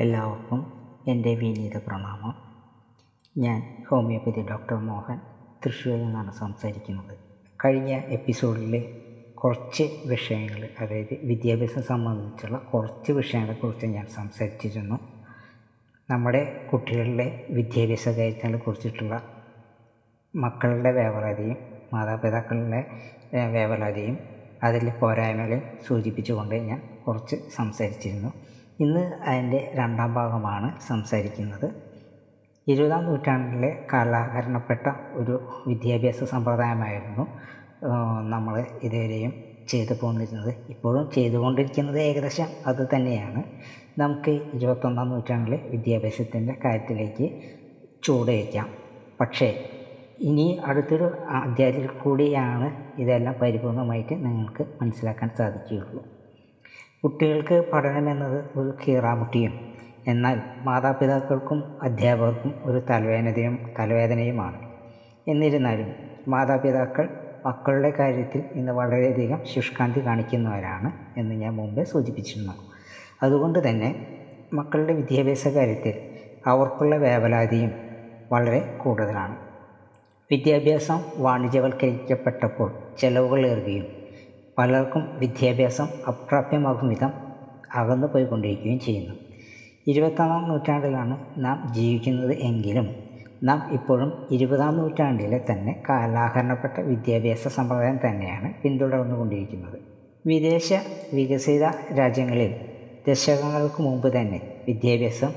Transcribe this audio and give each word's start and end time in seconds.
എല്ലാവർക്കും 0.00 0.72
എന്റെ 1.08 1.34
വിനീത 1.34 1.76
പ്രണാമം. 1.76 2.34
ഞാൻ 3.38 3.84
ഹോമിയോപ്പതി 3.90 4.46
ഡോക്ടർ 4.50 4.74
മോഹൻ 4.74 5.18
തൃശ്ശൂരിൽ 5.66 6.02
നിന്നാണ് 6.02 6.32
സംസാരിക്കുന്നത്. 6.32 7.18
കഴിഞ്ഞ 7.64 7.98
എപ്പിസോഡിൽ 7.98 9.00
കുറച്ച് 9.34 9.82
വിഷയങ്ങൾ 10.06 10.68
അതായത് 10.80 11.18
വിദ്യാഭ്യാസം 11.24 11.82
സംബന്ധിച്ചുള്ള 11.82 12.58
കുറച്ച് 12.58 13.12
വിഷയങ്ങളെക്കുറിച്ച് 13.12 13.86
ഞാൻ 13.86 14.06
സംസാരിച്ചിരുന്നു. 14.06 14.98
നമ്മുടെ 16.10 16.66
കുട്ടികളുടെ 16.72 17.46
വിദ്യാഭ്യാസ 17.50 18.08
കാര്യത്തിനെ 18.08 18.58
കുറിച്ചിട്ടുള്ള 18.58 19.22
മക്കളുടെ 20.36 20.92
വേവലാതിയും 20.92 21.56
മാതാപിതാക്കളുടെ 21.92 22.90
വേവലാതിയും 23.34 24.18
അതിൽ 24.62 24.90
പോരായ്മകളെ 24.90 25.78
സൂചിപ്പിച്ചുകൊണ്ട് 25.86 26.54
ഞാൻ 26.54 26.98
കുറച്ച് 27.06 27.36
സംസാരിച്ചിരുന്നു. 27.54 28.32
ഇന്ന് 28.82 29.02
അതിന്റെ 29.28 29.60
രണ്ടാം 29.78 30.10
ഭാഗമാണ് 30.14 30.68
സംസാരിക്കുന്നത്. 30.88 31.66
ഇരുപതാം 32.66 33.02
നൂറ്റാണ്ടിലെ 33.04 33.70
കാലാഹരണപ്പെട്ട 33.92 34.84
ഒരു 35.20 35.34
വിദ്യാഭ്യാസ 35.66 36.24
സമ്പ്രദായമായിരുന്നു 36.24 37.24
നമ്മൾ 38.32 38.54
ഇതുവരെയും 38.86 39.32
ചെയ്തു 39.68 39.94
പോന്നിരുന്നത്. 40.00 40.52
ഇപ്പോഴും 40.70 41.04
ചെയ്തുകൊണ്ടിരിക്കുന്നത് 41.10 41.98
ഏകദേശം 42.02 42.48
അത് 42.66 42.82
തന്നെയാണ്. 42.94 43.42
നമുക്ക് 43.98 44.30
ഇരുപത്തൊന്നാം 44.56 45.08
നൂറ്റാണ്ടിലെ 45.08 45.58
വിദ്യാഭ്യാസത്തിന്റെ 45.72 46.54
കാര്യത്തിലേക്ക് 46.64 47.26
ചൂടേക്കാം 48.02 48.68
പക്ഷേ 49.20 49.48
ഇനി 50.28 50.46
അടുത്തൊരു 50.68 51.06
അധ്യായത്തിൽ 51.40 51.86
കൂടിയാണ് 52.02 52.68
ഇതെല്ലാം 53.02 53.34
പരിപൂർണമായിട്ട് 53.42 54.14
നിങ്ങൾക്ക് 54.26 54.64
മനസ്സിലാക്കാൻ 54.80 55.30
സാധിക്കുകയുള്ളൂ. 55.38 56.02
കുട്ടികൾക്ക് 57.04 57.64
പഠനം 57.72 58.10
എന്നത് 58.10 58.58
ഒരു 58.58 58.74
കീറാമുട്ടിയും. 58.88 59.74
എന്നാൽ 60.06 60.40
മാതാപിതാക്കൾക്കും 60.62 61.78
അധ്യാപകർക്കും 61.82 62.54
ഒരു 62.64 62.82
തലവേദനയും 62.90 63.58
തലവേദനയുമാണ്. 63.78 64.68
എന്നിരുന്നാലും 65.28 65.92
മാതാപിതാക്കൾ 66.28 67.08
മക്കളുടെ 67.46 67.90
കാര്യത്തിൽ 67.98 68.42
ഇന്ന് 68.52 68.72
വളരെയധികം 68.72 69.38
ശുഷ്കാന്തി 69.54 70.06
കാണിക്കുന്നവരാണ് 70.06 70.92
എന്ന് 71.16 71.34
ഞാൻ 71.34 71.56
മുമ്പേ 71.56 71.84
സൂചിപ്പിച്ചിരുന്നു. 71.84 72.52
അതുകൊണ്ട് 73.22 73.68
തന്നെ 73.68 74.18
മക്കളുടെ 74.52 74.92
വിദ്യാഭ്യാസ 74.92 75.48
കാര്യത്തിൽ 75.48 75.94
അവർക്കുള്ള 76.46 76.96
വേവലാതിയും 76.96 77.70
വളരെ 78.32 78.74
കൂടുതലാണ്. 78.76 79.36
വിദ്യാഭ്യാസം 80.30 81.00
വാണിജ്യവൽക്കരിക്കപ്പെട്ടപ്പോൾ 81.16 82.72
ചെലവുകൾ 82.98 83.46
ഏറുകയും 83.46 83.99
പലർക്കും 84.60 85.18
വിദ്യാഭ്യാസം 85.18 85.88
അപ്രാപ്യമാകും 86.08 86.88
വിധം 86.88 87.12
അകന്നു 87.74 88.06
പോയിക്കൊണ്ടിരിക്കുകയും 88.06 88.80
ചെയ്യുന്നു. 88.80 89.14
ഇരുപത്തൊന്നാം 89.86 90.48
നൂറ്റാണ്ടിലാണ് 90.48 91.18
നാം 91.38 91.74
ജീവിക്കുന്നത് 91.74 92.38
എങ്കിലും 92.38 92.94
നാം 93.42 93.72
ഇപ്പോഴും 93.72 94.26
ഇരുപതാം 94.30 94.78
നൂറ്റാണ്ടിലെ 94.78 95.44
തന്നെ 95.52 95.82
കാലാഹരണപ്പെട്ട 95.88 96.80
വിദ്യാഭ്യാസ 96.80 97.48
സമ്പ്രദായം 97.48 97.98
തന്നെയാണ് 98.06 98.54
പിന്തുടർന്നുകൊണ്ടിരിക്കുന്നത്. 98.62 99.78
വിദേശ 100.26 100.72
വികസിത 101.14 101.64
രാജ്യങ്ങളിൽ 101.98 102.54
ദശകങ്ങൾക്ക് 103.08 103.82
മുമ്പ് 103.82 104.20
തന്നെ 104.20 104.40
വിദ്യാഭ്യാസം 104.68 105.32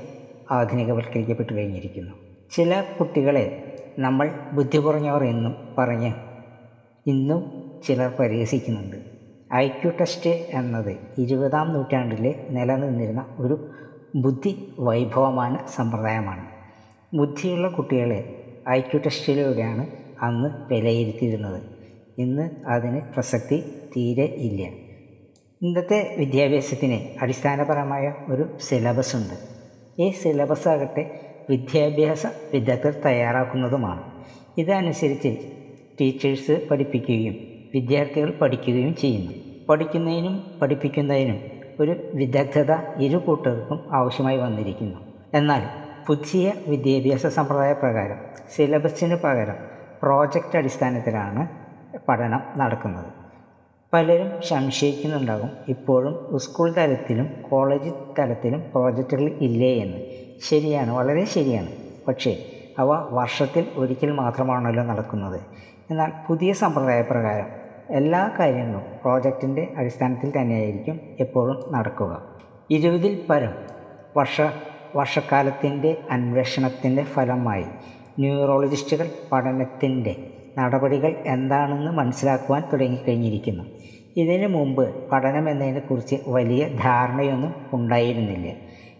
ആധുനികവൽക്കരിക്കപ്പെട്ടു 0.50 1.52
കഴിഞ്ഞിരിക്കുന്നു. 1.52 2.14
ചില 2.52 2.84
കുട്ടികളെ 3.00 3.74
നമ്മൾ 3.98 4.30
ബുദ്ധി 4.52 4.78
കുറഞ്ഞവർ 4.78 5.24
എന്നും 5.24 5.54
പറഞ്ഞ് 5.78 6.12
ഇന്നും 7.06 7.64
ചിലർ 7.86 8.12
പരിഹസിക്കുന്നുണ്ട്. 8.20 9.13
ഐ 9.54 9.68
ക്യു 9.68 9.92
ടെസ്റ്റ് 10.00 10.30
എന്നത് 10.30 10.96
ഇരുപതാം 11.18 11.72
നൂറ്റാണ്ടിൽ 11.72 12.34
നിലനിന്നിരുന്ന 12.50 13.26
ഒരു 13.38 13.70
ബുദ്ധി 14.16 14.74
വൈഭവമാന 14.78 15.58
സമ്പ്രദായമാണ്. 15.76 16.44
ബുദ്ധിയുള്ള 17.14 17.68
കുട്ടികളെ 17.68 18.44
ഐ 18.68 18.80
ക്യു 18.80 18.98
ടെസ്റ്റിലൂടെയാണ് 18.98 19.86
അന്ന് 20.22 20.74
വിലയിരുത്തിയിരുന്നത്. 20.74 21.62
ഇന്ന് 22.18 22.50
അതിന് 22.66 23.00
പ്രസക്തി 23.00 23.60
തീരെ 23.96 24.24
ഇല്ല. 24.24 24.62
ഇന്നത്തെ 25.62 26.16
വിദ്യാഭ്യാസത്തിന് 26.18 26.98
അടിസ്ഥാനപരമായ 27.22 28.14
ഒരു 28.28 28.58
സിലബസ് 28.58 29.16
ഉണ്ട് 29.16 29.34
ഈ 30.02 30.10
സിലബസ് 30.10 30.68
ആകട്ടെ 30.68 31.20
വിദ്യാഭ്യാസ 31.50 32.26
വിദഗ്ധർ 32.26 32.94
തയ്യാറാക്കുന്നതുമാണ്. 33.06 34.02
ഇതനുസരിച്ച് 34.58 35.36
ടീച്ചേഴ്സ് 36.00 36.68
പഠിപ്പിക്കുകയും 36.70 37.34
വിദ്യാർത്ഥികൾ 37.74 38.30
പഠിക്കുകയും 38.30 38.96
ചെയ്യുന്നു. 38.96 39.43
പഠിക്കുന്നതിനും 39.68 40.58
പഠിപ്പിക്കുന്നതിനും 40.62 41.38
ഒരു 41.80 42.10
വിദഗ്ധത 42.14 42.72
ഇരു 42.98 43.16
കൂട്ടർക്കും 43.16 43.84
ആവശ്യമായി 43.92 44.36
വന്നിരിക്കുന്നു. 44.36 44.98
എന്നാൽ 45.34 45.62
പുതിയ 46.06 46.52
വിദ്യാഭ്യാസ 46.68 47.26
സമ്പ്രദായ 47.26 47.72
പ്രകാരം 47.72 48.16
സിലബസിന് 48.54 49.16
പകരം 49.24 49.54
പ്രോജക്റ്റ് 50.02 50.56
അടിസ്ഥാനത്തിലാണ് 50.56 51.48
പഠനം 52.08 52.40
നടക്കുന്നത്. 52.56 53.12
പലരും 53.92 54.42
സംശയിക്കുന്നുണ്ടാകും 54.48 55.50
ഇപ്പോഴും 55.68 56.38
സ്കൂൾ 56.38 56.72
തലത്തിലും 56.72 57.28
കോളേജ് 57.50 57.90
തലത്തിലും 58.18 58.60
പ്രോജക്റ്റുകൾ 58.60 59.22
ഇല്ലേ 59.22 59.74
എന്ന്. 59.74 59.98
ശരിയാണ് 60.48 60.90
വളരെ 60.90 61.24
ശരിയാണ്. 61.24 61.68
പക്ഷേ 62.08 62.36
അവ 62.78 63.08
വർഷത്തിൽ 63.10 63.66
ഒരിക്കൽ 63.74 64.10
മാത്രമാണല്ലോ 64.10 64.84
നടക്കുന്നത്. 64.84 65.40
എന്നാൽ 65.90 66.12
പുതിയ 66.28 66.52
സമ്പ്രദായ 66.52 67.02
പ്രകാരം 67.02 67.63
എല്ലാ 67.90 68.30
കാര്യങ്ങളും 68.40 68.82
പ്രോജക്റ്റിന്റെ 69.02 69.68
അടിസ്ഥാനത്തിൽ 69.76 70.32
തന്നെയായിരിക്കും 70.40 71.00
എപ്പോഴും 71.20 71.72
നടക്കുക. 71.72 72.22
ഇരുപതിൽ 72.70 73.26
പരം 73.30 73.52
വർഷ 74.16 74.40
വർഷക്കാലത്തിന്റെ 74.96 75.96
അന്വേഷണത്തിന്റെ 76.10 77.02
ഫലമായി 77.02 77.64
ന്യൂറോളജിസ്റ്റുകൾ 78.18 79.06
പഠനത്തിന്റെ 79.32 80.30
നടപടികൾ 80.58 81.14
എന്താണെന്ന് 81.26 81.90
മനസ്സിലാക്കുവാൻ 81.90 82.62
തുടങ്ങിക്കഴിഞ്ഞിരിക്കുന്നു. 82.72 83.64
ഇതിനു 84.16 84.46
മുമ്പ് 84.46 85.10
പഠനം 85.10 85.50
എന്നതിനെക്കുറിച്ച് 85.50 86.16
വലിയ 86.28 86.68
ധാരണയൊന്നും 86.68 87.54
ഉണ്ടായിരുന്നില്ല. 87.72 88.52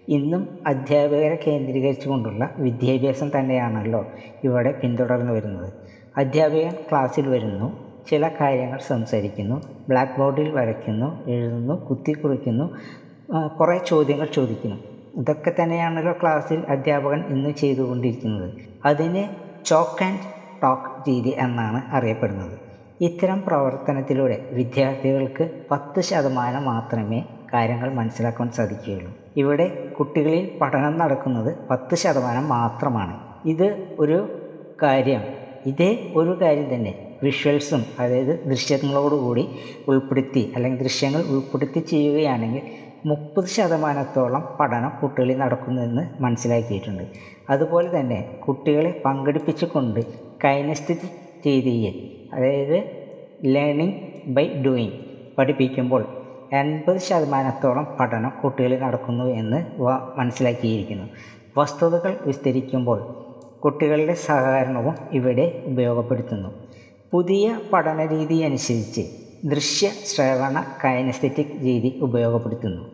ഇന്നും 0.09 0.59
അധ്യാപകരെ 0.67 1.39
കേന്ദ്രീകരിച്ചുകൊണ്ടുള്ള 1.47 2.55
വിദ്യാഭ്യാസം 2.59 3.31
തന്നെയാണല്ലോ 3.39 4.07
ഇവിടെ 4.45 4.73
പിന്തുടർന്നു 4.73 5.33
വരുന്നത്. 5.33 5.73
അധ്യാപകൻ 6.17 6.75
ക്ലാസ്സിൽ 6.91 7.29
വരുന്നു 7.29 7.94
ചില 8.09 8.31
കാര്യങ്ങൾ 8.41 8.79
സംസാരിക്കുന്നു 8.79 9.63
ബ്ലാക്ക് 9.89 10.19
ബോർഡിൽ 10.19 10.51
വരയ്ക്കുന്നു 10.51 11.29
എഴുതുന്നു 11.31 11.87
കുത്തിക്കുറിക്കുന്നു 11.87 12.71
കുറേ 13.61 13.79
ചോദ്യങ്ങൾ 13.87 14.27
ചോദിക്കുന്നു. 14.27 14.77
ഇതൊക്കെ 15.17 15.53
തന്നെയാണല്ലോ 15.63 16.13
ക്ലാസ്സിൽ 16.13 16.63
അധ്യാപകൻ 16.69 17.25
ഇന്ന് 17.29 17.51
ചെയ്തുകൊണ്ടിരിക്കുന്നത്. 17.51 18.51
അതിന് 18.85 19.29
ചോക്ക് 19.65 20.05
ആൻഡ് 20.05 20.19
ടോക്ക് 20.63 21.09
രീതി 21.09 21.35
എന്നാണ് 21.39 21.83
അറിയപ്പെടുന്നത്. 21.95 22.59
ഇത്തരം 23.01 23.43
പ്രവർത്തനത്തിലൂടെ 23.47 24.49
വിദ്യാർത്ഥികൾക്ക് 24.53 25.51
പത്ത് 25.71 26.01
ശതമാനം 26.01 26.65
മാത്രമേ 26.65 27.25
കാര്യങ്ങൾ 27.55 27.95
മനസ്സിലാക്കാൻ 27.95 28.51
സാധിക്കുകയുള്ളൂ. 28.51 29.13
ഇവിടെ 29.37 29.93
കുട്ടികളിൽ 29.99 30.59
പഠനം 30.63 30.99
നടക്കുന്നത് 30.99 31.69
പത്ത് 31.71 31.95
ശതമാനം 31.95 32.49
മാത്രമാണ്. 32.49 33.19
ഇത് 33.49 33.97
ഒരു 33.99 34.19
കാര്യം. 34.83 35.21
ഇതേ 35.67 36.13
ഒരു 36.17 36.41
കാര്യം 36.41 36.75
തന്നെ. 36.75 37.04
വിഷ്വൽസും 37.25 37.83
അതായത് 37.99 38.33
ദൃശ്യങ്ങളോടുകൂടി 38.51 39.45
ഉൾപ്പെടുത്തി 39.89 40.43
അല്ലെങ്കിൽ 40.55 40.81
ദൃശ്യങ്ങൾ 40.83 41.21
ഉൾപ്പെടുത്തി 41.33 41.81
ചെയ്യുകയാണെങ്കിൽ 41.93 42.65
മുപ്പത് 43.11 43.49
ശതമാനത്തോളം 43.57 44.43
പഠനം 44.61 44.93
കുട്ടികളിൽ 45.01 45.37
നടക്കുന്നുവെന്ന് 45.39 46.05
മനസ്സിലാക്കിയിട്ടുണ്ട്. 46.23 47.05
അതുപോലെ 47.51 47.89
തന്നെ 48.01 48.21
കുട്ടികളെ 48.45 48.93
പങ്കെടുപ്പിച്ചുകൊണ്ട് 49.05 50.01
കൈനസ്ഥിതി 50.45 51.09
രീതിയിൽ 51.47 51.97
അതായത് 52.35 52.79
ലേണിംഗ് 53.55 53.99
ബൈ 54.37 54.47
ഡൂയിങ് 54.65 54.99
പഠിപ്പിക്കുമ്പോൾ 55.39 56.03
എൺപത് 56.61 56.99
ശതമാനത്തോളം 57.09 57.87
പഠനം 58.01 58.33
കുട്ടികളിൽ 58.41 58.79
നടക്കുന്നു 58.83 59.25
എന്ന് 59.41 59.61
മനസ്സിലാക്കിയിരിക്കുന്നു. 60.19 61.07
വസ്തുതകൾ 61.59 62.13
വിസ്തരിക്കുമ്പോൾ 62.27 63.01
കുട്ടികളുടെ 63.65 64.15
സഹകരണവും 64.27 64.95
ഇവിടെ 65.19 65.47
ഉപയോഗപ്പെടുത്തുന്നു. 65.67 66.51
പുതിയ 67.15 67.61
പഠന 67.73 68.07
രീതി 68.07 68.35
അനുസരിച്ച് 68.35 69.01
ദൃശ്യ 69.45 69.89
ശ്രവണ 69.89 70.65
കൈനസ്തെറ്റിക് 70.85 71.61
രീതി 71.63 71.99
ഉപയോഗപ്പെടുത്തുന്നു. 72.03 72.85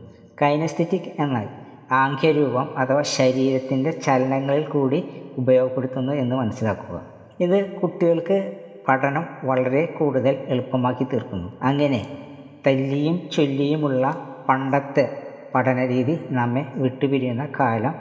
കൈനസ്തെറ്റിക് 0.43 1.23
എന്നാൽ 1.23 1.49
ആംഗ്യരൂപം 1.93 2.79
അഥവാ 2.79 3.03
ശരീരത്തിന്റെ 3.03 3.91
ചലനങ്ങളിൽ 3.91 4.63
കൂടി 4.63 5.05
ഉപയോഗപ്പെടുത്തുന്നു 5.39 6.13
എന്ന് 6.13 6.37
മനസ്സിലാക്കുക. 6.37 7.03
ഇത് 7.41 7.71
കുട്ടികൾക്ക് 7.71 8.57
പഠനം 8.89 9.27
വളരെ 9.45 9.87
കൂടുതൽ 9.87 10.45
എളുപ്പമാക്കി 10.49 11.05
തീർക്കുന്നു. 11.05 11.53
അങ്ങനെ 11.63 12.19
തല്ലിയും 12.67 13.21
ചൊല്ലിയുമുള്ള 13.33 14.35
പണ്ടത്തെ 14.49 15.23
പഠനരീതി 15.55 16.19
നമ്മെ 16.31 16.67
വിട്ടുപിരിയുന്ന 16.75 17.49
കാലം 17.61 17.95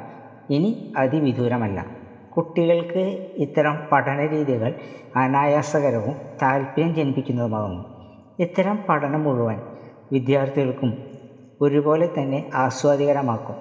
ഇനി 0.50 0.94
അതിവിദൂരമല്ല. 0.98 1.99
കുട്ടികൾക്ക് 2.40 3.32
ഇത്തരം 3.38 3.80
പഠന 3.92 4.26
രീതികൾ 4.26 4.76
അനായാസകരവും 5.16 6.16
താല്പര്യം 6.42 6.96
ജനിപ്പിക്കുന്നതുമാകുന്നു. 6.96 7.86
ഇത്തരം 8.40 8.80
പഠനം 8.90 9.24
മുഴുവൻ 9.24 9.62
വിദ്യാർത്ഥികൾക്കും 10.12 10.98
ഒരുപോലെ 11.62 12.10
തന്നെ 12.20 12.50
ആസ്വാദികരമാക്കും 12.56 13.56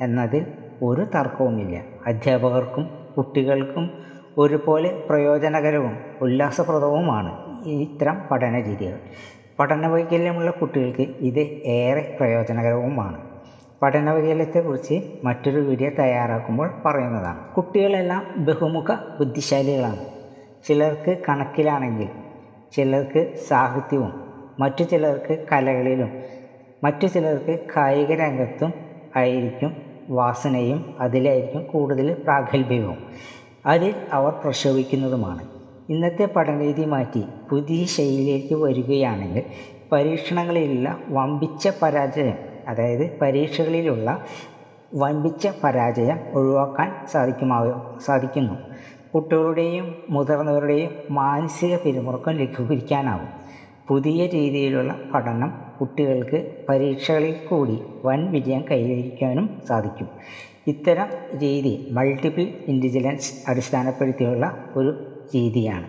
എന്നതിൽ 0.00 0.46
ഒരു 0.82 1.00
തർക്കവുമില്ല. 1.00 1.82
അധ്യാപകർക്കും 2.06 2.90
കുട്ടികൾക്കും 3.16 3.90
ഒരുപോലെ 4.38 5.06
പ്രയോജനകരവും 5.08 5.98
ഉല്ലാസപ്രദവുമാണ് 6.20 7.62
ഇത്തരം 7.64 8.22
പഠന 8.30 8.60
രീതികൾ. 8.60 8.98
പഠന 9.58 9.86
വൈകല്യമുള്ള 9.86 10.50
കുട്ടികൾക്ക് 10.50 11.02
ഇത് 11.02 11.40
ഏറെ 11.66 12.16
പ്രയോജനകരവുമാണ്. 12.20 13.33
പഠന 13.84 14.10
വൈകല്യത്തെക്കുറിച്ച് 14.10 15.02
മറ്റൊരു 15.24 15.60
വീഡിയോ 15.60 15.90
തയ്യാറാക്കുമ്പോൾ 15.98 16.68
പറയുന്നതാണ്. 16.84 17.54
കുട്ടികളെല്ലാം 17.54 18.22
ബഹുമുഖ 18.36 18.92
ബുദ്ധിശാലികളാണ്. 19.18 20.04
ചിലർക്ക് 20.66 21.18
കണക്കിലാണെങ്കിൽ 21.28 22.08
ചിലർക്ക് 22.72 23.22
സാഹിത്യവും 23.48 24.12
മറ്റു 24.60 24.84
ചിലർക്ക് 24.84 25.46
കലകളിലും 25.52 26.10
മറ്റു 26.84 27.06
ചിലർക്ക് 27.06 27.58
കായിക 27.76 28.12
രംഗത്തും 28.12 28.72
ആയിരിക്കും 29.16 29.76
വാസനയും 30.10 30.96
അതിലായിരിക്കും 31.00 31.62
കൂടുതൽ 31.72 32.08
പ്രാഗൽഭ്യവും. 32.24 32.98
അതിൽ 33.66 33.94
അവർ 34.12 34.32
പ്രക്ഷോഭിക്കുന്നതുമാണ് 34.32 35.44
ഇന്നത്തെ 35.90 36.24
പഠനരീതി 36.36 36.84
മാറ്റി 36.84 37.22
പുതിയ 37.50 37.84
ശൈലിയിലേക്ക് 37.84 38.54
വരികയാണെങ്കിൽ 38.54 39.44
പരീക്ഷണങ്ങളിലുള്ള 39.92 40.98
വമ്പിച്ച 41.08 41.68
പരാജയം 41.82 42.53
അതായത് 42.68 43.18
പരീക്ഷകളിലുള്ള 43.18 44.24
വമ്പിച്ച 44.94 45.48
പരാജയം 45.64 46.18
ഒഴിവാക്കാൻ 46.32 47.06
സാധിക്കുമായോ 47.06 47.98
സാധിക്കുന്നു. 48.06 48.54
കുട്ടികളുടെയും 49.14 49.94
മുതിർന്നവരുടെയും 50.10 50.90
മാനസിക 51.10 51.76
പിരിമുറുക്കം 51.76 52.32
ലഘൂകരിക്കാനാവും. 52.32 53.28
പുതിയ 53.88 54.26
രീതിയിലുള്ള 54.26 54.98
പഠനം 55.14 55.52
കുട്ടികൾക്ക് 55.80 56.64
പരീക്ഷകളിൽ 56.68 57.34
കൂടി 57.46 57.82
വൻ 58.04 58.30
വിജയം 58.30 58.64
കൈവരിക്കാനും 58.70 59.62
സാധിക്കും. 59.68 60.08
ഇത്തരം 60.66 61.06
രീതി 61.42 61.88
മൾട്ടിപ്പിൾ 61.92 62.42
ഇന്റലിജൻസ് 62.42 63.50
അടിസ്ഥാനപ്പെടുത്തിയുള്ള 63.50 64.64
ഒരു 64.76 64.90
രീതിയാണ്. 65.34 65.84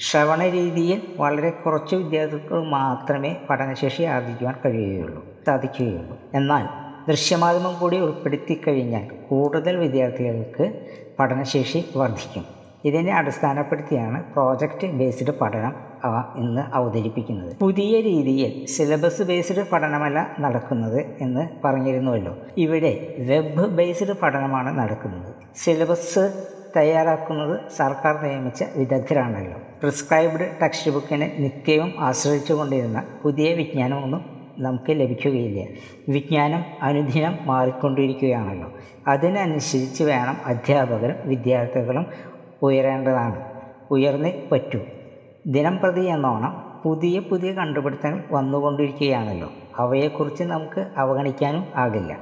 ശ്രവണ 0.00 0.48
രീതിയിൽ 0.48 1.02
വളരെ 1.16 1.50
കുറച്ച് 1.50 1.96
വിദ്യാർത്ഥികൾ 1.96 2.64
മാത്രമേ 2.64 3.36
പഠനശേഷി 3.50 4.02
ആർജിക്കുവാൻ 4.02 4.54
കഴിയുകയുള്ളൂ 4.64 5.24
സാധിക്കുകയുള്ളൂ. 5.46 6.18
എന്നാൽ 6.34 6.68
ദൃശ്യമാധ്യമം 7.08 7.78
കൂടി 7.78 8.00
ഉൾപ്പെടുത്തി 8.00 8.60
കഴിഞ്ഞാൽ 8.68 9.08
കൂടുതൽ 9.30 9.76
വിദ്യാർത്ഥികൾക്ക് 9.76 10.88
പഠനശേഷി 11.20 11.84
വർദ്ധിക്കും. 11.96 12.44
ഇതിനെ 12.84 13.12
അടിസ്ഥാനപ്പെടുത്തിയാണ് 13.14 14.32
പ്രോജക്റ്റ് 14.32 14.86
ബേസ്ഡ് 14.86 15.38
പഠനം 15.38 15.74
അവ 16.04 16.24
ഇന്ന് 16.36 16.62
അവതരിപ്പിക്കുന്നത്. 16.74 17.56
പുതിയ 17.60 18.00
രീതിയിൽ 18.00 18.66
സിലബസ് 18.66 19.22
ബേസ്ഡ് 19.22 19.70
പഠനമല്ല 19.70 20.36
നടക്കുന്നത് 20.40 21.06
എന്ന് 21.20 21.48
പറഞ്ഞിരുന്നുവല്ലോ. 21.64 22.36
ഇവിടെ 22.58 23.14
വെബ് 23.18 23.66
ബേസ്ഡ് 23.66 24.12
പഠനമാണ് 24.12 24.78
നടക്കുന്നത്. 24.78 25.34
സിലബസ് 25.56 26.44
തയ്യാറാക്കുന്നത് 26.76 27.60
സർക്കാർ 27.76 28.22
നിയമിച്ച 28.22 28.64
വിദഗ്ധരാണല്ലോ. 28.76 29.58
പ്രിസ്ക്രൈബ്ഡ് 29.84 30.50
ടെക്സ്റ്റ് 30.62 30.90
ബുക്കിനെ 30.90 31.36
നിത്യവും 31.38 31.94
ആശ്രയിച്ചു 31.98 32.52
കൊണ്ടിരുന്ന 32.52 33.06
പുതിയ 33.22 33.54
വിജ്ഞാനമൊന്നും 33.54 34.24
നമുക്ക് 34.58 34.90
ലഭിക്കുകയില്ല. 34.90 35.66
വിജ്ഞാനം 36.08 36.64
അനുദിനം 36.82 37.38
മാറിക്കൊണ്ടിരിക്കുകയാണല്ലോ. 37.42 38.72
അതിനനുസരിച്ച് 39.08 40.04
വേണം 40.04 40.36
അധ്യാപകരും 40.44 41.16
വിദ്യാർത്ഥികളും 41.24 42.06
ഉയരേണ്ടതാണ്. 42.62 43.44
ഉയർന്നേ 43.90 44.48
പറ്റൂ. 44.52 44.80
ദിനം 45.46 45.78
പ്രതി 45.78 46.00
എന്നോണം 46.00 46.80
പുതിയ 46.84 47.18
പുതിയ 47.18 47.52
കണ്ടുപിടുത്തങ്ങൾ 47.52 48.24
വന്നുകൊണ്ടിരിക്കുകയാണല്ലോ. 48.32 49.52
അവയെക്കുറിച്ച് 49.76 50.42
നമുക്ക് 50.42 50.86
അവഗണിക്കാനും 50.96 51.64
ആകില്ല. 51.76 52.18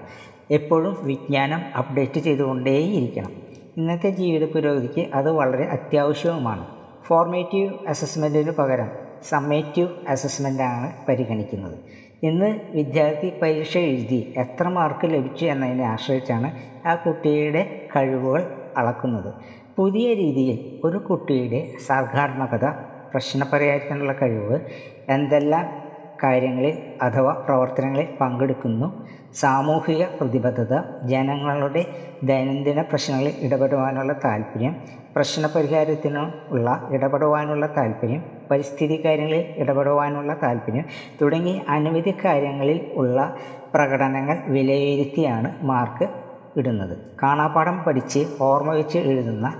എപ്പോഴും 0.50 0.96
വിജ്ഞാനം 1.00 1.62
അപ്ഡേറ്റ് 1.78 2.18
ചെയ്തുകൊണ്ടേയിരിക്കണം. 2.18 3.30
ഇന്നത്തെ 3.76 4.10
ജീവിത 4.10 4.52
പുരോഗതിക്ക് 4.52 5.06
അത് 5.14 5.30
വളരെ 5.30 5.64
അത്യാവശ്യവുമാണ്. 5.64 6.66
ഫോർമേറ്റീവ് 7.06 7.72
അസസ്മെന്റിന് 7.88 8.50
പകരം 8.50 8.90
സമ്മേറ്റീവ് 9.22 9.88
അസസ്മെന്റാണ് 10.08 11.06
പരിഗണിക്കുന്നത്. 11.08 11.76
ഇന്ന് 12.22 12.60
വിദ്യാർത്ഥി 12.74 13.32
പരീക്ഷ 13.42 13.76
എഴുതി 13.76 14.34
എത്ര 14.36 14.68
മാർക്ക് 14.68 15.06
ലഭിച്ചു 15.06 15.44
എന്നതിനെ 15.44 15.84
ആശ്രയിച്ചാണ് 15.84 16.48
ആ 16.86 16.94
കുട്ടിയുടെ 16.94 17.88
കഴിവുകൾ 17.96 18.42
അളക്കുന്നത്. 18.76 19.30
പുതിയ 19.76 20.14
രീതിയിൽ 20.14 20.80
ഒരു 20.84 20.98
കുട്ടിയുടെ 20.98 21.60
സർഗാത്മകത 21.88 22.66
പ്രശ്നപരിഹാരത്തിനുള്ള 23.12 24.12
കഴിവ് 24.12 24.60
എന്തെല്ലാം 25.08 25.81
കാര്യങ്ങളിൽ 26.22 26.78
അഥവാ 27.02 27.32
പ്രവർത്തനങ്ങളിൽ 27.32 28.08
പങ്കെടുക്കുന്നു. 28.20 29.06
സാമൂഹിക 29.34 30.04
പ്രതിബദ്ധത 30.04 30.74
ജനങ്ങളുടെ 31.02 31.84
ദൈനംദിന 32.24 32.82
പ്രശ്നങ്ങളിൽ 32.82 33.34
ഇടപെടുവാനുള്ള 33.40 34.12
താല്പര്യം 34.24 34.76
പ്രശ്നപരിഹാരത്തിനുള്ള 35.14 36.88
ഇടപെടുവാനുള്ള 36.90 37.66
താല്പര്യം 37.76 38.22
പരിസ്ഥിതി 38.50 39.02
കാര്യങ്ങളിൽ 39.04 39.44
ഇടപെടുവാനുള്ള 39.56 40.36
താല്പര്യം 40.42 40.84
തുടങ്ങി 41.22 41.60
അനവധി 41.68 42.14
കാര്യങ്ങളിൽ 42.24 42.80
ഉള്ള 42.94 43.36
പ്രകടനങ്ങൾ 43.74 44.38
വിലയിരുത്തിയാണ് 44.46 45.64
മാർക്ക് 45.64 46.08
ഇടുന്നത്. 46.56 46.98
കാണാപ്പാഠം 47.22 47.84
പഠിച്ച് 47.84 48.26
ഓർമ്മ 48.40 48.72
വെച്ച് 48.72 48.98
എഴുതുന്ന 48.98 49.54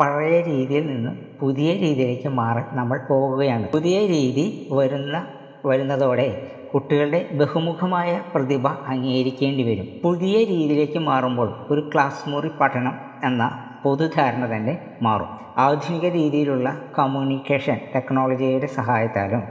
പഴയ 0.00 0.40
രീതിയിൽ 0.40 0.86
നിന്ന് 0.86 1.10
പുതിയ 1.40 1.72
രീതിയിലേക്ക് 1.72 2.28
മാറി 2.28 2.62
നമ്മൾ 2.72 2.98
പോവുകയാണ്. 3.08 3.68
പുതിയ 3.68 3.98
രീതി 4.06 4.68
വരുന്ന 4.72 5.26
വരുന്നതോടെ 5.66 6.50
കുട്ടികളുടെ 6.74 7.28
ബഹുമുഖമായ 7.32 8.20
പ്രതിഭ 8.34 8.68
അംഗീകരിക്കേണ്ടി 8.68 9.62
വരും 9.62 9.88
പുതിയ 10.04 10.38
രീതിയിലേക്ക് 10.44 10.98
മാറുമ്പോൾ 10.98 11.66
ഒരു 11.70 11.90
ക്ലാസ് 11.92 12.28
മുറി 12.28 12.50
പഠനം 12.60 12.94
എന്ന 13.24 13.64
പൊതുധാരണ 13.84 14.56
തന്നെ 14.56 14.78
മാറും. 15.02 15.28
ആധുനിക 15.56 16.06
രീതിയിലുള്ള 16.12 16.76
കമ്മ്യൂണിക്കേഷൻ 16.98 17.78
ടെക്നോളജിയുടെ 17.94 18.66
സഹായത്താലും 18.66 19.42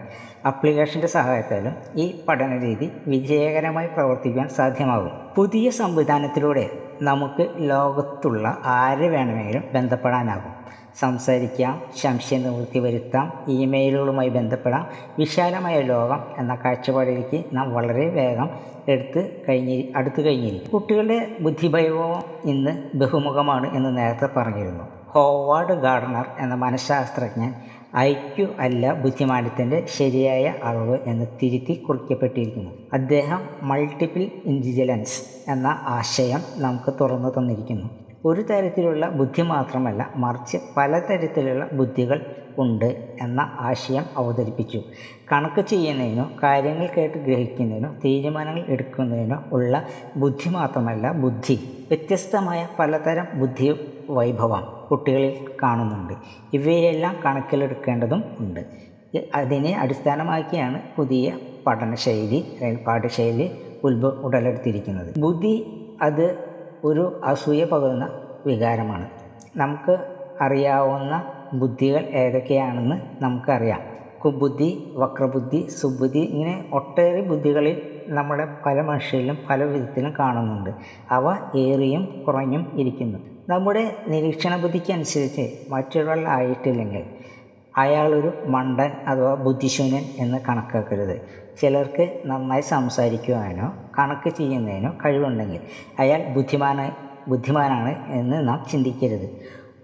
അപ്ലിക്കേഷന്റെ 0.48 1.08
സഹായത്താലും 1.08 1.76
ഈ 1.96 2.22
പഠന 2.30 2.62
രീതി 2.64 2.92
വിജയകരമായി 3.08 3.88
പ്രവർത്തിക്കാൻ 3.88 4.48
സാധ്യമാകും. 4.48 5.12
പുതിയ 5.36 5.70
സംവിധാനത്തിലൂടെ 5.70 6.70
നമുക്ക് 7.02 7.48
ലോകത്തുള്ള 7.58 8.58
ആരെ 8.66 9.10
വേണമെങ്കിലും 9.10 9.64
ബന്ധപ്പെടാനാകും. 9.74 10.54
സംസാരിക്കാം 11.00 11.82
സംശയം 12.02 12.44
നിവൃത്തി 12.44 12.80
വരുത്താം 12.80 13.34
ഇമെയിലുകളുമായി 13.48 14.30
ബന്ധപ്പെടാം. 14.30 14.88
വിശാലമായ 15.20 15.82
ലോകം 15.82 16.20
എന്ന 16.38 16.56
കാഴ്ചപ്പാടിലേക്ക് 16.56 17.44
നാം 17.54 17.74
വളരെ 17.74 18.10
വേഗം 18.10 18.50
എടുത്ത് 18.88 19.44
കഴിഞ്ഞി 19.50 19.94
അടുത്തു 19.96 20.22
കഴിഞ്ഞിരിക്കും. 20.22 20.72
കുട്ടികളുടെ 20.72 21.36
ബുദ്ധിഭൈവവും 21.40 22.50
ഇന്ന് 22.50 22.84
ബഹുമുഖമാണ് 22.96 23.78
എന്ന് 23.78 23.98
നേരത്തെ 23.98 24.30
പറഞ്ഞിരുന്നു. 24.38 24.84
ഹോവാർഡ് 25.08 25.74
ഗാർഡനർ 25.74 26.26
എന്ന 26.40 26.56
മനഃശാസ്ത്രജ്ഞൻ 26.56 27.54
ഐക്യു 27.98 28.48
അല്ല 28.60 28.94
ബുദ്ധിമാനത്തിന്റെ 28.94 29.86
ശരിയായ 29.98 30.54
അളവ് 30.64 30.98
എന്ന് 31.06 31.26
തിരുത്തി 31.44 31.74
കുറിക്കപ്പെട്ടിരിക്കുന്നു. 31.74 32.72
അദ്ദേഹം 32.94 33.42
മൾട്ടിപ്പിൾ 33.62 34.22
ഇന്റലിജൻസ് 34.46 35.52
എന്ന 35.52 35.68
ആശയം 35.68 36.40
നമുക്ക് 36.58 36.94
തുറന്നു 37.02 37.30
തന്നിരിക്കുന്നു. 37.30 38.03
ഒരു 38.26 38.42
തരത്തിലുള്ള 38.42 39.10
ബുദ്ധി 39.10 39.42
മാത്രമല്ല 39.42 40.10
മറിച്ച് 40.16 40.58
പലതരത്തിലുള്ള 40.78 41.70
ബുദ്ധികൾ 41.74 42.26
ഉണ്ട് 42.58 43.18
എന്ന 43.22 43.42
ആശയം 43.60 44.06
അവതരിപ്പിച്ചു. 44.18 44.80
കണക്ക് 45.32 45.62
ചെയ്യുന്നതിനോ 45.62 46.32
കാര്യങ്ങൾ 46.44 46.90
കേട്ട് 46.98 47.18
ഗ്രഹിക്കുന്നതിനോ 47.18 47.90
തീരുമാനങ്ങൾ 48.06 48.64
എടുക്കുന്നതിനോ 48.68 49.44
ഉള്ള 49.52 49.84
ബുദ്ധി 50.18 50.50
മാത്രമല്ല 50.50 51.12
ബുദ്ധി 51.12 51.56
വ്യത്യസ്തമായ 51.90 52.68
പലതരം 52.80 53.28
ബുദ്ധി 53.34 53.68
വൈഭവം 54.10 54.64
കുട്ടികളിൽ 54.92 55.36
കാണുന്നുണ്ട്. 55.64 56.14
ഇവയെല്ലാം 56.54 57.16
കണക്കിലെടുക്കേണ്ടതും 57.26 58.24
ഉണ്ട്. 58.40 58.66
അതിനെ 59.36 59.80
അടിസ്ഥാനമാക്കിയാണ് 59.80 60.82
പുതിയ 60.96 61.38
പഠനശൈലി 61.68 62.40
പാഠശൈലി 62.88 63.52
ഉത്ഭ 63.84 64.06
ഉടലെടുത്തിരിക്കുന്നത്. 64.06 65.20
ബുദ്ധി 65.20 65.56
അത് 66.02 66.53
ഒരു 66.84 67.22
അസൂയ 67.24 67.66
പകരുന്ന 67.66 68.10
വികാരമാണ്. 68.46 69.10
നമുക്ക് 69.56 69.98
അറിയാവുന്ന 70.42 71.24
ബുദ്ധികൾ 71.54 72.00
ഏതൊക്കെയാണെന്ന് 72.00 73.24
നമുക്കറിയാം. 73.24 73.82
കുബുദ്ധി 74.26 74.94
വക്രബുദ്ധി 74.96 75.68
സുബുദ്ധി 75.68 76.20
ഇങ്ങനെ 76.20 76.70
ഒട്ടേറെ 76.74 77.22
ബുദ്ധികളിൽ 77.22 77.82
നമ്മുടെ 78.08 78.48
പല 78.66 78.82
മനുഷ്യരിലും 78.82 79.38
പല 79.50 79.64
വിധത്തിലും 79.64 80.14
കാണുന്നുണ്ട്. 80.20 80.70
അവ 81.12 81.38
ഏറിയും 81.56 82.24
കുറഞ്ഞും 82.28 82.72
ഇരിക്കുന്നു. 82.76 83.20
നമ്മുടെ 83.50 83.96
നിരീക്ഷണ 84.08 84.58
ബുദ്ധിക്കനുസരിച്ച് 84.58 85.46
മറ്റൊരാൾ 85.70 86.28
ആയിട്ടില്ലെങ്കിൽ 86.28 87.04
അയാളൊരു 87.78 88.34
മണ്ടൻ 88.46 88.92
അഥവാ 89.08 89.34
ബുദ്ധിശൂന്യൻ 89.34 90.04
എന്ന് 90.18 90.38
കണക്കാക്കരുത്. 90.50 91.22
ചിലർക്ക് 91.62 92.22
നന്നായി 92.26 92.62
സംസാരിക്കുവാനോ 92.62 93.74
കണക്ക് 94.00 94.30
ചെയ്യുന്നതിനോ 94.30 94.92
കഴിവുണ്ടെങ്കിൽ 95.06 95.60
അയാൾ 96.00 96.24
ബുദ്ധിമാന 96.34 96.92
ബുദ്ധിമാനാണ് 97.28 98.12
എന്ന് 98.12 98.48
നാം 98.48 98.66
ചിന്തിക്കരുത്. 98.72 99.30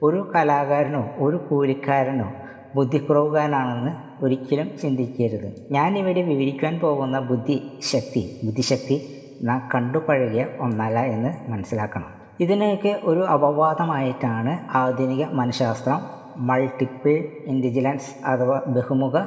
ഒരു 0.03 0.31
കലാകാരനോ 0.35 1.09
ഒരു 1.17 1.35
കൂലിക്കാരനോ 1.35 2.33
ബുദ്ധിക്കുറവുകാരനാണെന്ന് 2.75 4.23
ഒരിക്കലും 4.23 4.77
ചിന്തിക്കരുത്. 4.81 5.67
ഞാനിവിടെ 5.71 6.21
വിവരിക്കാൻ 6.21 6.79
പോകുന്ന 6.79 7.19
ബുദ്ധിശക്തി 7.19 8.39
ബുദ്ധിശക്തി 8.43 9.15
നാം 9.41 9.69
കണ്ടുപഴകിയ 9.75 10.45
ഒന്നല്ല 10.59 10.99
എന്ന് 10.99 11.51
മനസ്സിലാക്കണം. 11.51 12.19
ഇതിനെയൊക്കെ 12.39 12.99
ഒരു 13.03 13.19
അപവാദമായിട്ടാണ് 13.19 14.77
ആധുനിക 14.77 15.25
മനഃശാസ്ത്രം 15.25 16.18
മൾട്ടിപ്പിൾ 16.39 17.13
ഇന്റലിജൻസ് 17.45 18.25
അഥവാ 18.25 18.61
ബഹുമുഖ 18.67 19.17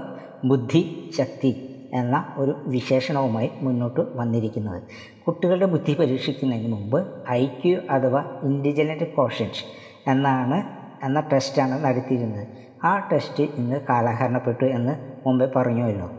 ബുദ്ധി 0.45 1.11
ശക്തി 1.19 1.69
എന്ന 1.95 2.35
ഒരു 2.37 2.55
വിശേഷണവുമായി 2.67 3.51
മുന്നോട്ട് 3.63 4.01
വന്നിരിക്കുന്നത്. 4.17 4.83
കുട്ടികളുടെ 5.27 5.67
ബുദ്ധി 5.67 5.95
പരീക്ഷിക്കുന്നതിന് 5.95 6.73
മുമ്പ് 6.73 7.07
ഐ 7.31 7.47
ക്യു 7.47 7.79
അഥവാ 7.91 8.25
ഇന്റലിജന്റ് 8.43 9.15
കോഷ്യന്റ് 9.15 9.63
എന്നാണ് 10.11 10.63
എന്ന 11.05 11.21
ടെസ്റ്റാണ് 11.21 11.85
നടത്തിയിരുന്നത്. 11.85 12.47
ആ 12.85 13.09
ടെസ്റ്റ് 13.13 13.43
ഇന്ന് 13.43 13.81
കാലഹരണപ്പെട്ടു 13.89 14.65
എന്ന് 14.65 14.95
മുമ്പേ 15.27 15.49
പറഞ്ഞുവല്ലോ. 15.57 16.11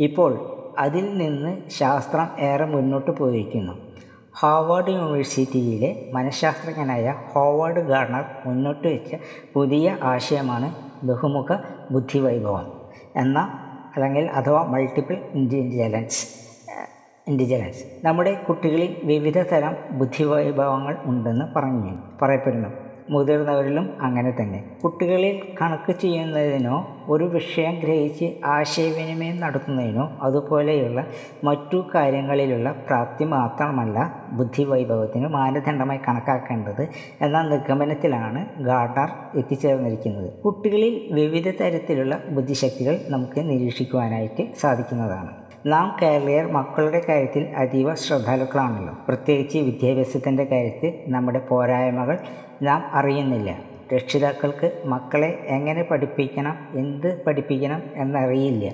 ഇപ്പോൾ 0.00 0.32
അതിൽ 0.78 1.18
നിന്ന് 1.18 1.56
ശാസ്ത്രം 1.68 2.28
ഏറെ 2.38 2.64
മുന്നോട്ട് 2.64 3.10
പോയിരിക്കുന്നു. 3.10 3.91
ഹാർവാർഡ് 4.34 4.90
യൂണിവേഴ്സിറ്റിയിലെ 4.90 6.12
മനഃശാസ്ത്രജ്ഞനായ 6.14 7.14
ഹോവാർഡ് 7.32 7.80
ഗാർണർ 7.80 8.24
മുന്നോട്ട് 8.46 8.86
വെച്ച 8.88 9.14
പുതിയ 9.52 9.96
ആശയമാണ് 10.02 10.68
ബഹുമുഖ 11.04 11.52
ബുദ്ധിവൈഭവം 11.90 12.66
എന്ന 13.16 13.38
അല്ലെങ്കിൽ 13.96 14.26
അഥവാ 14.26 14.62
മൾട്ടിപ്പിൾ 14.64 15.16
ഇന്റലിജൻസ് 15.34 16.22
ഇന്റലിജൻസ് 17.28 17.82
നമ്മുടെ 18.04 18.32
കുട്ടികളിൽ 18.48 18.96
വിവിധ 19.04 19.38
തരം 19.38 19.76
ബുദ്ധിവൈഭവങ്ങൾ 19.90 20.96
ഉണ്ടെന്ന് 21.04 21.44
പറഞ്ഞു 21.56 21.92
പറയപ്പെടുന്നു. 22.22 22.70
മുതിർന്നവരിലും 23.12 23.86
അങ്ങനെ 24.00 24.30
തന്നെ. 24.40 24.60
കുട്ടികളിൽ 24.84 25.34
കണക്ക് 25.60 25.92
ചെയ്യുന്നതിനോ 26.02 26.76
ഒരു 27.08 27.24
വിഷയം 27.34 27.74
ഗ്രഹിച്ച് 27.84 28.26
ആശയവിനിമയം 28.46 29.36
നടത്തുന്നതിനോ 29.40 30.04
അതുപോലെയുള്ള 30.22 31.00
മറ്റു 31.44 31.78
കാര്യങ്ങളിലുള്ള 31.94 32.68
പ്രാപ്തി 32.88 33.24
മാത്രമല്ല 33.36 33.98
ബുദ്ധിവൈഭവത്തിന് 34.32 35.28
മാനദണ്ഡമായി 35.28 36.00
കണക്കാക്കേണ്ടത് 36.08 36.84
എന്ന 37.20 37.42
നിഗമനത്തിലാണ് 37.52 38.42
ഗാർഡർ 38.70 39.08
എത്തിച്ചേർന്നിരിക്കുന്നത്. 39.38 40.28
കുട്ടികളിൽ 40.46 40.94
വിവിധ 41.12 41.48
തരത്തിലുള്ള 41.62 42.16
ബുദ്ധിശക്തികൾ 42.30 42.96
നമുക്ക് 43.08 43.40
നിരീക്ഷിക്കുവാനായിട്ട് 43.50 44.44
സാധിക്കുന്നതാണ്. 44.62 45.32
നാം 45.66 45.96
കേരളീയർ 46.02 46.52
മക്കളുടെ 46.52 47.02
കാര്യത്തിൽ 47.08 47.48
അതീവ 47.56 47.94
ശ്രദ്ധാലുക്കളാണല്ലോ. 47.94 48.94
പ്രത്യേകിച്ച് 49.08 49.58
വിദ്യാഭ്യാസത്തിന്റെ 49.58 50.44
കാര്യത്തിൽ 50.44 51.10
നമ്മുടെ 51.10 51.38
പോരായ്മകൾ 51.38 52.18
നാം 52.62 52.82
അറിയുന്നില്ല. 52.92 53.58
രക്ഷിതാക്കൾക്ക് 53.94 54.82
മക്കളെ 54.84 55.38
എങ്ങനെ 55.46 55.82
പഠിപ്പിക്കണം 55.82 56.58
എന്ത് 56.74 57.24
പഠിപ്പിക്കണം 57.26 57.82
എന്നറിയില്ല. 57.94 58.72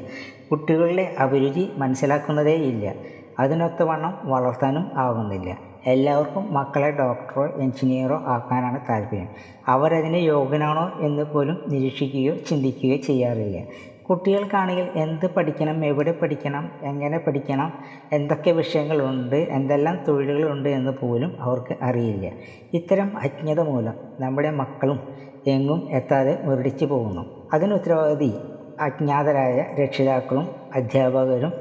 കുട്ടികളുടെ 0.51 1.15
അഭിരുചി 1.19 1.69
മനസ്സിലാക്കുന്നതേ 1.77 1.77
മനസ്സിലാക്കുന്നതേയില്ല 1.77 2.95
അതിനൊത്തവണ്ണം 3.39 4.19
വളർത്താനും 4.25 4.91
ആവുന്നില്ല. 4.95 5.59
എല്ലാവർക്കും 5.87 6.55
മക്കളെ 6.55 6.91
ഡോക്ടറോ 6.91 7.61
എഞ്ചിനീയറോ 7.61 8.23
ആക്കാനാണ് 8.27 8.81
താല്പര്യം. 8.89 9.29
അവരതിന് 9.69 10.17
യോഗ്യനാണോ 10.17 10.93
എന്ന് 11.01 11.23
പോലും 11.23 11.63
നിരീക്ഷിക്കുകയോ 11.69 12.35
ചിന്തിക്കുകയോ 12.35 12.97
ചെയ്യാറില്ല. 12.97 13.63
കുട്ടികൾക്കാണെങ്കിൽ 14.11 14.89
എന്ത് 14.95 15.27
പഠിക്കണം 15.27 15.85
എവിടെ 15.85 16.13
പഠിക്കണം 16.13 16.71
എങ്ങനെ 16.83 17.19
പഠിക്കണം 17.19 17.73
എന്തൊക്കെ 18.13 18.51
വിഷയങ്ങളുണ്ട് 18.51 19.37
എന്തെല്ലാം 19.37 20.05
തൊഴിലുകളുണ്ട് 20.09 20.69
എന്ന് 20.69 20.91
പോലും 20.91 21.37
അവർക്ക് 21.41 21.77
അറിയില്ല. 21.83 22.31
ഇത്തരം 22.73 23.19
അജ്ഞത 23.19 23.61
മൂലം 23.61 23.95
നമ്മുടെ 24.21 24.51
മക്കളും 24.51 25.09
എങ്ങും 25.47 25.89
എത്താതെ 25.91 26.39
മുരടിച്ചു 26.45 26.85
പോകുന്നു. 26.85 27.49
അതിന് 27.55 27.75
ഉത്തരവാദി 27.75 28.35
അജ്ഞാതരായ 28.81 29.65
രക്ഷിതാക്കളും 29.83 30.49
അധ്യാപകരും 30.75 31.53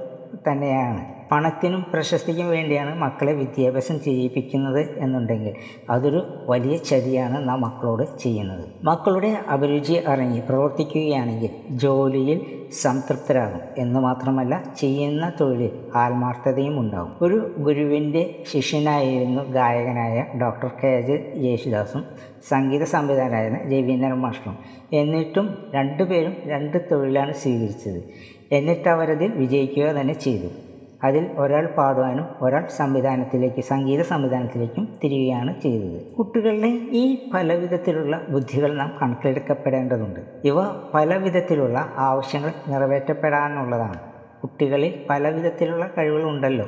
തന്നെയാണ്. 0.51 1.16
പണത്തിനും 1.31 1.85
പ്രശസ്തിക്കും 1.93 2.49
വേണ്ടിയാണ് 2.49 2.95
മക്കളെ 2.95 3.33
വിദ്യാഭ്യാസം 3.33 3.99
ചെയ്യിപ്പിക്കുന്നത് 3.99 4.99
എന്നുണ്ടെങ്കിൽ 4.99 5.53
അതൊരു 5.89 6.27
വലിയ 6.45 6.77
ചതിയാണ് 6.77 7.49
നാം 7.49 7.61
മക്കളോട് 7.61 8.19
ചെയ്യുന്നത്. 8.19 8.65
മക്കളുടെ 8.83 9.43
അഭിരുചി 9.47 9.93
അറിഞ്ഞ് 9.93 10.41
പ്രവർത്തിക്കുകയാണെങ്കിൽ 10.41 11.49
ജോലിയിൽ 11.69 12.41
സംതൃപ്തരാകും 12.81 13.59
എന്ന് 13.77 13.99
മാത്രമല്ല 13.99 14.63
ചെയ്യുന്ന 14.79 15.31
തൊഴിലിൽ 15.41 15.71
ആത്മാർത്ഥതയും 15.95 16.79
ഉണ്ടാകും. 16.79 17.15
ഒരു 17.21 17.55
ഗുരുവിന്റെ 17.57 18.35
ശിഷ്യനായിരുന്നു 18.53 19.43
ഗായകനായ 19.43 20.25
ഡോക്ടർ 20.41 20.71
കെ 20.83 21.01
ജെ 21.01 21.33
യേശുദാസും 21.35 22.03
സംഗീത 22.49 22.83
സംവിധായകനായ 22.83 23.47
രവീന്ദ്രൻ 23.47 24.13
മാസ്റ്ററും 24.13 24.57
എന്നിട്ടും 24.93 25.57
രണ്ടുപേരും 25.73 26.35
രണ്ട് 26.45 26.77
തൊഴിലാണ് 26.91 27.33
സ്വീകരിച്ചത്. 27.33 28.01
എന്നിട്ട് 28.51 28.89
അവരതിൽ 28.89 29.31
വിജയിക്കുക 29.31 29.83
തന്നെ 29.83 30.13
ചെയ്തു. 30.13 30.66
അതിൽ 31.03 31.27
ഒരാൾ 31.37 31.67
പാടുവാനും 31.67 32.25
ഒരാൾ 32.41 32.67
സംവിധാനത്തിലേക്ക് 32.67 33.61
സംഗീത 33.61 34.01
സംവിധാനത്തിലേക്കും 34.01 34.93
തിരിയുകയാണ് 35.03 35.61
ചെയ്തത്. 35.61 36.13
കുട്ടികളുടെ 36.13 36.67
ഈ 36.91 37.31
പല 37.33 37.53
വിധത്തിലുള്ള 37.53 38.21
ബുദ്ധികൾ 38.29 38.77
നാം 38.77 38.95
കണക്കിലെടുക്കപ്പെടേണ്ടതുണ്ട്. 39.01 40.19
ഇവ 40.45 40.55
പല 40.93 41.17
വിധത്തിലുള്ള 41.17 41.89
ആവശ്യങ്ങൾ 41.97 42.53
നിറവേറ്റപ്പെടാനുള്ളതാണ്. 42.67 43.99
കുട്ടികളിൽ 44.41 45.05
പല 45.09 45.29
വിധത്തിലുള്ള 45.29 45.89
കഴിവുകളുണ്ടല്ലോ. 45.97 46.65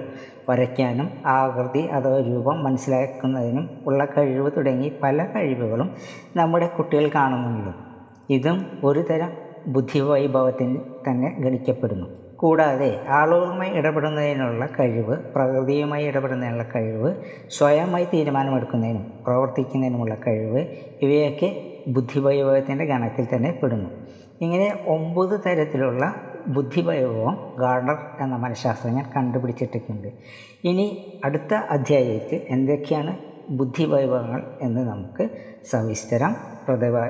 വരയ്ക്കാനും 0.49 1.09
ആകൃതി 1.25 1.79
അഥവാ 1.79 2.17
രൂപം 2.17 2.63
മനസ്സിലാക്കുന്നതിനും 2.63 3.69
ഉള്ള 3.85 4.05
കഴിവ് 4.05 4.51
തുടങ്ങി 4.57 4.91
പല 5.03 5.25
കഴിവുകളും 5.25 5.95
നമ്മുടെ 6.35 6.67
കുട്ടികൾ 6.67 7.09
കാണുന്നുണ്ട്. 7.15 7.77
ഇതും 8.29 8.65
ഒരു 8.83 8.99
തരം 8.99 9.29
ബുദ്ധിവൈഭവത്തിന് 9.67 10.77
തന്നെ 11.09 11.35
ഗണിക്കപ്പെടുന്നു. 11.39 12.28
കൂടാതെ 12.39 13.03
ആളുകളുമായി 13.09 13.71
ഇടപെടുന്നതിനുള്ള 13.71 14.65
കഴിവ് 14.65 15.15
പ്രകൃതിയുമായി 15.35 16.05
ഇടപെടുന്നതിനുള്ള 16.05 16.63
കഴിവ് 16.63 17.09
സ്വയമായി 17.49 18.07
തീരുമാനമെടുക്കുന്നതിനും 18.13 19.23
പ്രവർത്തിക്കുന്നതിനുമുള്ള 19.25 20.15
കഴിവ് 20.27 20.61
ഇവയൊക്കെ 21.01 21.49
ബുദ്ധിവൈഭവത്തിന്റെ 21.87 22.85
ഗണത്തിൽ 22.85 23.27
തന്നെ 23.35 23.51
പെടുന്നു. 23.51 23.89
ഇങ്ങനെ 24.41 24.83
ഒമ്പത് 24.85 25.43
തരത്തിലുള്ള 25.45 26.03
ബുദ്ധിവൈഭവം 26.47 27.55
ഗാർഡർ 27.59 27.97
എന്ന 28.21 28.35
മനഃശാസ്ത്രജ്ഞൻ 28.37 29.05
കണ്ടുപിടിച്ചിട്ടുണ്ട് 29.15 30.07
ഇനി 30.63 30.85
അടുത്ത 31.23 31.53
അധ്യായത്തിൽ 31.69 32.41
എന്തൊക്കെയാണ് 32.49 33.13
ബുദ്ധിവൈഭവങ്ങൾ 33.49 34.41
എന്ന് 34.61 34.81
നമുക്ക് 34.81 35.29
സവിസ്തരം 35.65 36.35
പ്രതിപാ 36.67 37.03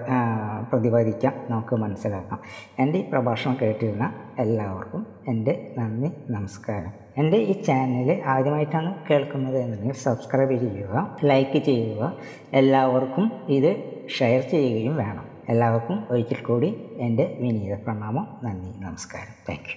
പ്രതിപാദിക്കാം 0.73 1.33
നമുക്ക് 1.49 1.75
മനസ്സിലാക്കാം. 1.75 2.39
എന്റെ 2.79 2.99
ഈ 2.99 3.09
പ്രഭാഷണം 3.11 3.57
കേട്ടിരുന്ന 3.61 4.13
എല്ലാവർക്കും 4.39 5.07
എന്റെ 5.27 5.75
നന്ദി 5.77 6.11
നമസ്കാരം. 6.31 6.93
എന്റെ 7.17 7.37
ഈ 7.37 7.61
ചാനൽ 7.61 8.21
ആദ്യമായിട്ടാണ് 8.25 8.95
കേൾക്കുന്നത് 9.09 9.57
എന്നുണ്ടെങ്കിൽ 9.57 9.95
സബ്സ്ക്രൈബ് 9.95 10.51
ചെയ്യുക 10.51 11.17
ലൈക്ക് 11.23 11.63
ചെയ്യുക. 11.63 12.13
എല്ലാവർക്കും 12.53 13.31
ഇത് 13.49 13.71
ഷെയർ 14.19 14.41
ചെയ്യുകയും 14.41 14.95
വേണം. 14.95 15.25
എല്ലാവർക്കും 15.49 16.07
ഒരിക്കൽ 16.11 16.41
കൂടി 16.45 16.69
എന്റെ 16.97 17.37
വിനീത 17.39 17.75
പ്രണാമം 17.85 18.27
നന്ദി 18.43 18.71
നമസ്കാരം. 18.79 19.35
താങ്ക് 19.49 19.71